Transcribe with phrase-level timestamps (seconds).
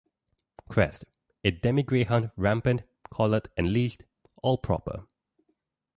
[0.67, 1.05] Crest:
[1.43, 4.01] a demi greyhound rampant, collared and leashed,
[4.41, 5.05] all proper.